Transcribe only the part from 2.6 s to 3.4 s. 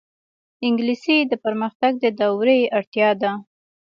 اړتیا ده